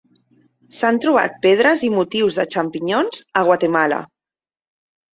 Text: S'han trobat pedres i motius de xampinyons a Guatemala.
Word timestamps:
S'han 0.77 0.97
trobat 1.03 1.35
pedres 1.43 1.85
i 1.89 1.91
motius 1.97 2.41
de 2.41 2.49
xampinyons 2.57 3.23
a 3.41 3.47
Guatemala. 3.53 4.05